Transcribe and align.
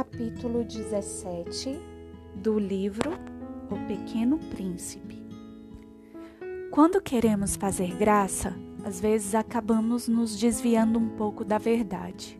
capítulo 0.00 0.64
17 0.64 1.78
do 2.34 2.58
livro 2.58 3.10
O 3.70 3.76
Pequeno 3.86 4.38
Príncipe. 4.38 5.22
Quando 6.70 7.02
queremos 7.02 7.54
fazer 7.54 7.94
graça, 7.96 8.56
às 8.82 8.98
vezes 8.98 9.34
acabamos 9.34 10.08
nos 10.08 10.38
desviando 10.38 10.98
um 10.98 11.10
pouco 11.10 11.44
da 11.44 11.58
verdade. 11.58 12.38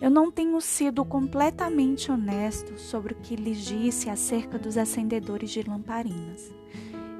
Eu 0.00 0.08
não 0.08 0.30
tenho 0.30 0.60
sido 0.60 1.04
completamente 1.04 2.12
honesto 2.12 2.78
sobre 2.78 3.14
o 3.14 3.16
que 3.16 3.34
lhes 3.34 3.58
disse 3.58 4.08
acerca 4.08 4.56
dos 4.56 4.78
acendedores 4.78 5.50
de 5.50 5.64
lamparinas. 5.64 6.54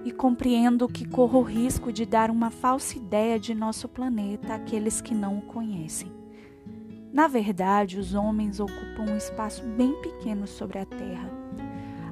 E 0.05 0.13
compreendo 0.13 0.87
que 0.87 1.05
corro 1.05 1.41
o 1.41 1.43
risco 1.43 1.93
de 1.93 2.07
dar 2.07 2.31
uma 2.31 2.53
falsa 2.53 2.97
ideia 2.97 3.41
de 3.41 3.57
nosso 3.57 3.89
planeta 3.89 4.55
àqueles 4.55 5.01
que 5.01 5.13
não 5.13 5.39
o 5.39 5.43
conhecem. 5.43 6.22
Na 7.13 7.29
verdade, 7.29 7.99
os 7.99 8.15
homens 8.15 8.59
ocupam 8.59 9.03
um 9.11 9.17
espaço 9.17 9.63
bem 9.63 9.93
pequeno 10.01 10.47
sobre 10.47 10.79
a 10.79 10.87
Terra. 10.87 11.31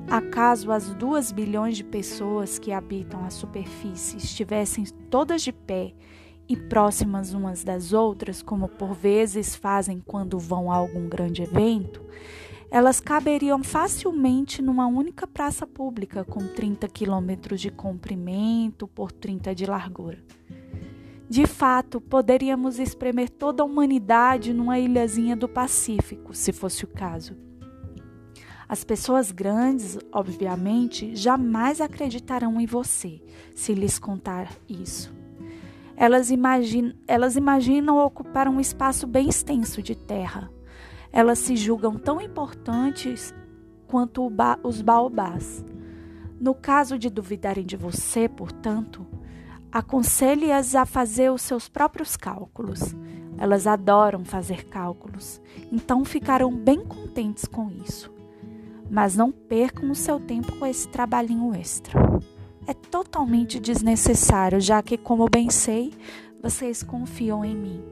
Acaso 0.07 0.71
as 0.71 0.93
duas 0.95 1.33
bilhões 1.33 1.77
de 1.77 1.85
pessoas 1.85 2.59
que 2.59 2.71
habitam 2.71 3.25
a 3.25 3.31
superfície 3.31 4.19
estivessem 4.19 4.85
todas 5.09 5.41
de 5.41 5.53
pé 5.53 5.95
e 6.47 6.57
próximas 6.57 7.33
umas 7.33 7.65
das 7.65 7.93
outras, 7.93 8.43
como 8.43 8.69
por 8.69 8.93
vezes 8.93 9.55
fazem 9.55 10.03
quando 10.05 10.39
vão 10.39 10.71
a 10.71 10.77
algum 10.77 11.09
grande 11.09 11.45
evento, 11.45 12.05
elas 12.71 13.01
caberiam 13.01 13.63
facilmente 13.65 14.61
numa 14.61 14.87
única 14.87 15.27
praça 15.27 15.67
pública 15.67 16.25
com 16.25 16.47
30 16.47 16.89
quilômetros 16.89 17.61
de 17.61 17.71
comprimento 17.71 18.87
por 18.87 19.11
30 19.11 19.55
de 19.55 19.65
largura. 19.65 20.19
De 21.31 21.47
fato, 21.47 22.01
poderíamos 22.01 22.81
espremer 22.81 23.31
toda 23.31 23.63
a 23.63 23.65
humanidade 23.65 24.53
numa 24.53 24.81
ilhazinha 24.81 25.37
do 25.37 25.49
Pacífico, 25.49 26.35
se 26.35 26.53
fosse 26.53 26.83
o 26.83 26.89
caso. 26.89 27.37
As 28.69 28.83
pessoas 28.83 29.31
grandes, 29.31 29.97
obviamente, 30.11 31.15
jamais 31.15 31.81
acreditarão 31.81 32.61
em 32.61 32.67
você 32.67 33.23
se 33.55 33.73
lhes 33.75 33.97
contar 33.97 34.53
isso. 34.69 35.15
Elas, 35.97 36.33
imagin 36.33 36.95
elas 37.07 37.37
imaginam 37.37 37.99
ocupar 37.99 38.49
um 38.49 38.59
espaço 38.59 39.07
bem 39.07 39.29
extenso 39.29 39.81
de 39.81 39.95
terra. 39.95 40.51
Elas 41.13 41.39
se 41.39 41.55
julgam 41.55 41.97
tão 41.97 42.21
importantes 42.21 43.33
quanto 43.87 44.29
ba 44.29 44.59
os 44.65 44.83
baobás. 44.83 45.65
No 46.41 46.57
caso 46.57 46.99
de 46.99 47.09
duvidarem 47.09 47.65
de 47.65 47.77
você, 47.77 48.29
portanto, 48.29 49.07
Aconselhe-as 49.73 50.75
a 50.75 50.85
fazer 50.85 51.31
os 51.31 51.43
seus 51.43 51.69
próprios 51.69 52.17
cálculos. 52.17 52.95
Elas 53.39 53.67
adoram 53.67 54.25
fazer 54.25 54.65
cálculos, 54.65 55.41
então 55.71 56.05
ficarão 56.05 56.53
bem 56.53 56.85
contentes 56.85 57.45
com 57.47 57.71
isso. 57.71 58.13
Mas 58.91 59.17
não 59.17 59.31
percam 59.31 59.91
o 59.91 59.95
seu 59.95 60.19
tempo 60.19 60.57
com 60.57 60.67
esse 60.67 60.89
trabalhinho 60.89 61.55
extra. 61.55 61.93
É 62.67 62.75
totalmente 62.75 63.61
desnecessário, 63.61 64.61
já 64.61 64.83
que, 64.83 64.99
como 64.99 65.29
bem 65.31 65.49
sei, 65.49 65.93
vocês 66.43 66.83
confiam 66.83 67.45
em 67.45 67.57
mim. 67.57 67.85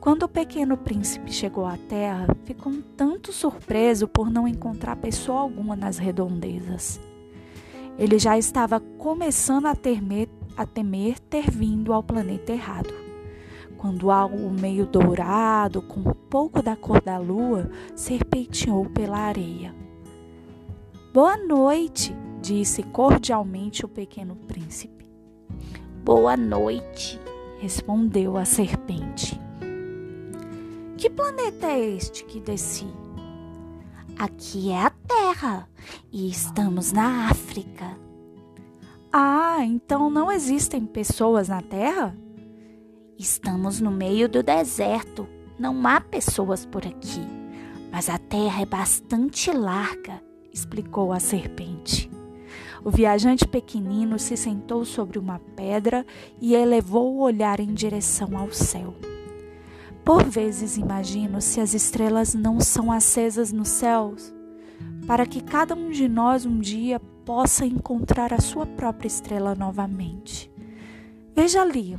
Quando 0.00 0.24
o 0.24 0.28
pequeno 0.28 0.76
príncipe 0.76 1.32
chegou 1.32 1.64
à 1.64 1.78
terra, 1.78 2.26
ficou 2.44 2.72
um 2.72 2.82
tanto 2.82 3.32
surpreso 3.32 4.06
por 4.06 4.30
não 4.30 4.46
encontrar 4.46 4.96
pessoa 4.96 5.40
alguma 5.40 5.74
nas 5.76 5.96
redondezas. 5.96 7.00
Ele 7.98 8.18
já 8.18 8.36
estava 8.36 8.80
começando 8.80 9.66
a 9.66 9.74
temer, 9.74 10.28
a 10.56 10.66
temer 10.66 11.18
ter 11.20 11.50
vindo 11.50 11.92
ao 11.92 12.02
planeta 12.02 12.52
errado. 12.52 12.92
Quando 13.76 14.10
algo 14.10 14.50
meio 14.50 14.86
dourado, 14.86 15.82
com 15.82 16.00
um 16.00 16.14
pouco 16.14 16.62
da 16.62 16.74
cor 16.74 17.00
da 17.00 17.18
lua, 17.18 17.70
serpenteou 17.94 18.86
pela 18.86 19.18
areia. 19.18 19.74
Boa 21.12 21.36
noite, 21.36 22.16
disse 22.40 22.82
cordialmente 22.82 23.84
o 23.84 23.88
pequeno 23.88 24.34
príncipe. 24.34 25.06
Boa 26.02 26.36
noite, 26.36 27.20
respondeu 27.60 28.36
a 28.36 28.44
serpente. 28.44 29.40
Que 30.96 31.08
planeta 31.10 31.66
é 31.66 31.90
este 31.90 32.24
que 32.24 32.40
desci? 32.40 33.03
Aqui 34.18 34.70
é 34.70 34.80
a 34.80 34.90
Terra 34.90 35.68
e 36.12 36.28
estamos 36.28 36.92
na 36.92 37.28
África. 37.28 37.98
Ah, 39.12 39.64
então 39.64 40.08
não 40.08 40.30
existem 40.30 40.86
pessoas 40.86 41.48
na 41.48 41.60
Terra? 41.60 42.16
Estamos 43.18 43.80
no 43.80 43.90
meio 43.90 44.28
do 44.28 44.42
deserto. 44.42 45.26
Não 45.58 45.86
há 45.86 46.00
pessoas 46.00 46.64
por 46.64 46.86
aqui. 46.86 47.26
Mas 47.90 48.08
a 48.08 48.18
terra 48.18 48.62
é 48.62 48.66
bastante 48.66 49.52
larga, 49.52 50.20
explicou 50.52 51.12
a 51.12 51.20
serpente. 51.20 52.10
O 52.84 52.90
viajante 52.90 53.46
pequenino 53.46 54.18
se 54.18 54.36
sentou 54.36 54.84
sobre 54.84 55.16
uma 55.16 55.38
pedra 55.38 56.04
e 56.40 56.54
elevou 56.54 57.14
o 57.14 57.20
olhar 57.20 57.60
em 57.60 57.72
direção 57.72 58.36
ao 58.36 58.50
céu. 58.52 58.94
Por 60.04 60.22
vezes 60.22 60.76
imagino 60.76 61.40
se 61.40 61.60
as 61.60 61.72
estrelas 61.72 62.34
não 62.34 62.60
são 62.60 62.92
acesas 62.92 63.50
nos 63.50 63.68
céus, 63.68 64.34
para 65.06 65.24
que 65.24 65.42
cada 65.42 65.74
um 65.74 65.88
de 65.88 66.06
nós 66.08 66.44
um 66.44 66.58
dia 66.58 67.00
possa 67.24 67.64
encontrar 67.64 68.34
a 68.34 68.40
sua 68.40 68.66
própria 68.66 69.08
estrela 69.08 69.54
novamente. 69.54 70.52
Veja 71.34 71.62
ali 71.62 71.96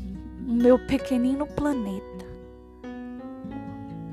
o 0.48 0.54
meu 0.54 0.78
pequenino 0.86 1.48
planeta, 1.48 2.26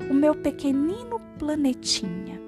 o 0.09 0.13
meu 0.13 0.33
pequenino 0.33 1.21
planetinha. 1.37 2.41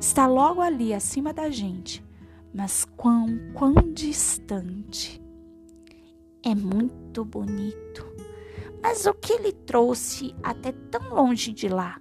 Está 0.00 0.26
logo 0.26 0.60
ali 0.60 0.92
acima 0.92 1.32
da 1.32 1.50
gente, 1.50 2.04
mas 2.52 2.84
quão, 2.96 3.38
quão 3.54 3.74
distante. 3.92 5.22
É 6.42 6.52
muito 6.52 7.24
bonito. 7.24 8.23
Mas 8.84 9.06
o 9.06 9.14
que 9.14 9.38
lhe 9.38 9.50
trouxe 9.50 10.34
até 10.42 10.70
tão 10.70 11.14
longe 11.14 11.54
de 11.54 11.70
lá? 11.70 11.98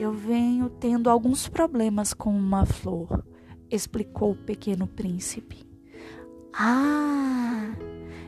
Eu 0.00 0.12
venho 0.12 0.68
tendo 0.68 1.08
alguns 1.08 1.48
problemas 1.48 2.12
com 2.12 2.36
uma 2.36 2.66
flor, 2.66 3.24
explicou 3.70 4.32
o 4.32 4.36
pequeno 4.36 4.88
príncipe. 4.88 5.64
Ah, 6.52 7.72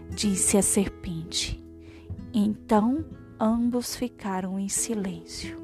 disse 0.09 0.57
a 0.57 0.63
serpente. 0.63 1.61
Então 2.33 3.05
ambos 3.41 3.97
ficaram 3.97 4.57
em 4.57 4.69
silêncio. 4.69 5.61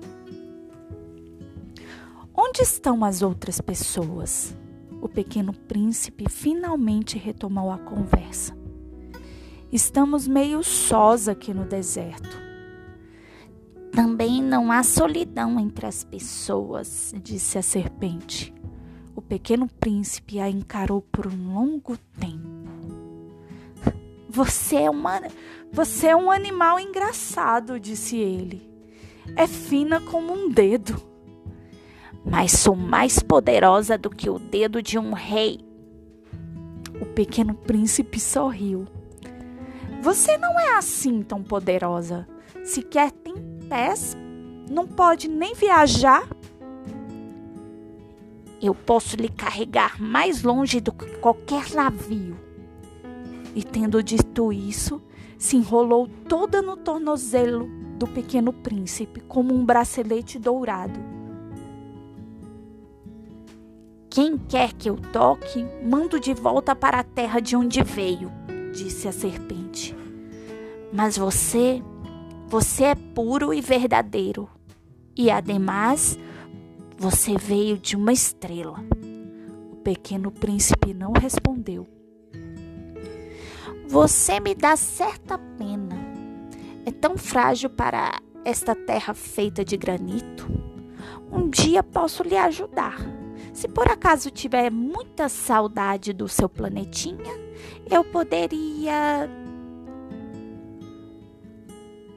Onde 2.34 2.60
estão 2.62 3.04
as 3.04 3.22
outras 3.22 3.60
pessoas? 3.60 4.52
O 5.00 5.08
pequeno 5.08 5.52
príncipe 5.52 6.28
finalmente 6.28 7.16
retomou 7.16 7.70
a 7.70 7.78
conversa. 7.78 8.61
Estamos 9.72 10.28
meio 10.28 10.62
sós 10.62 11.28
aqui 11.28 11.54
no 11.54 11.64
deserto. 11.64 12.36
Também 13.90 14.42
não 14.42 14.70
há 14.70 14.82
solidão 14.82 15.58
entre 15.58 15.86
as 15.86 16.04
pessoas, 16.04 17.14
disse 17.22 17.56
a 17.56 17.62
serpente. 17.62 18.52
O 19.16 19.22
pequeno 19.22 19.66
príncipe 19.80 20.38
a 20.38 20.50
encarou 20.50 21.00
por 21.00 21.26
um 21.26 21.54
longo 21.54 21.96
tempo. 22.20 22.52
Você 24.28 24.76
é 24.76 24.90
uma, 24.90 25.22
você 25.72 26.08
é 26.08 26.16
um 26.16 26.30
animal 26.30 26.78
engraçado, 26.78 27.80
disse 27.80 28.18
ele. 28.18 28.70
É 29.36 29.46
fina 29.46 30.02
como 30.02 30.34
um 30.34 30.50
dedo. 30.50 31.00
Mas 32.26 32.52
sou 32.52 32.76
mais 32.76 33.20
poderosa 33.20 33.96
do 33.96 34.10
que 34.10 34.28
o 34.28 34.38
dedo 34.38 34.82
de 34.82 34.98
um 34.98 35.14
rei. 35.14 35.60
O 37.00 37.06
pequeno 37.06 37.54
príncipe 37.54 38.20
sorriu. 38.20 38.86
Você 40.02 40.36
não 40.36 40.58
é 40.58 40.76
assim 40.76 41.22
tão 41.22 41.44
poderosa. 41.44 42.26
Sequer 42.64 43.12
tem 43.12 43.36
pés, 43.68 44.16
não 44.68 44.84
pode 44.84 45.28
nem 45.28 45.54
viajar. 45.54 46.28
Eu 48.60 48.74
posso 48.74 49.14
lhe 49.14 49.28
carregar 49.28 50.02
mais 50.02 50.42
longe 50.42 50.80
do 50.80 50.90
que 50.90 51.06
qualquer 51.18 51.70
navio. 51.70 52.36
E 53.54 53.62
tendo 53.62 54.02
dito 54.02 54.52
isso, 54.52 55.00
se 55.38 55.56
enrolou 55.56 56.08
toda 56.28 56.60
no 56.60 56.76
tornozelo 56.76 57.68
do 57.96 58.08
pequeno 58.08 58.52
príncipe, 58.52 59.20
como 59.20 59.54
um 59.54 59.64
bracelete 59.64 60.36
dourado. 60.36 60.98
Quem 64.10 64.36
quer 64.36 64.72
que 64.72 64.90
eu 64.90 64.96
toque, 64.96 65.64
mando 65.84 66.18
de 66.18 66.34
volta 66.34 66.74
para 66.74 66.98
a 66.98 67.04
terra 67.04 67.38
de 67.38 67.54
onde 67.54 67.84
veio 67.84 68.42
disse 68.72 69.06
a 69.06 69.12
serpente. 69.12 69.61
Mas 70.92 71.16
você, 71.16 71.82
você 72.48 72.84
é 72.84 72.94
puro 72.94 73.54
e 73.54 73.60
verdadeiro. 73.60 74.48
E 75.16 75.30
ademais, 75.30 76.18
você 76.98 77.36
veio 77.36 77.78
de 77.78 77.96
uma 77.96 78.12
estrela. 78.12 78.78
O 79.72 79.76
pequeno 79.76 80.30
príncipe 80.30 80.92
não 80.92 81.12
respondeu. 81.12 81.86
Você 83.88 84.38
me 84.38 84.54
dá 84.54 84.76
certa 84.76 85.36
pena. 85.36 85.96
É 86.86 86.90
tão 86.90 87.16
frágil 87.16 87.70
para 87.70 88.20
esta 88.44 88.74
terra 88.74 89.14
feita 89.14 89.64
de 89.64 89.76
granito. 89.76 90.48
um 91.30 91.48
dia 91.48 91.82
posso 91.82 92.22
lhe 92.22 92.36
ajudar. 92.36 92.96
Se 93.52 93.68
por 93.68 93.88
acaso 93.88 94.30
tiver 94.30 94.70
muita 94.70 95.28
saudade 95.28 96.12
do 96.12 96.28
seu 96.28 96.48
planetinha, 96.48 97.32
eu 97.90 98.04
poderia. 98.04 99.28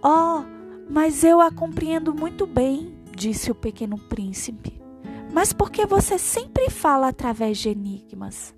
Oh, 0.07 0.43
mas 0.87 1.23
eu 1.23 1.41
a 1.41 1.49
compreendo 1.49 2.13
muito 2.13 2.45
bem, 2.45 2.95
disse 3.15 3.49
o 3.49 3.55
pequeno 3.55 3.97
príncipe. 3.97 4.79
Mas 5.33 5.51
por 5.51 5.71
que 5.71 5.83
você 5.83 6.19
sempre 6.19 6.69
fala 6.69 7.07
através 7.07 7.57
de 7.57 7.69
enigmas? 7.69 8.53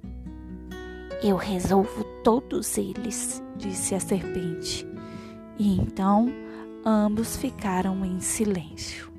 Eu 1.24 1.38
resolvo 1.38 2.04
todos 2.22 2.78
eles, 2.78 3.42
disse 3.56 3.96
a 3.96 4.00
serpente. 4.02 4.86
E 5.58 5.80
então 5.80 6.28
ambos 6.86 7.38
ficaram 7.38 8.04
em 8.04 8.20
silêncio. 8.20 9.10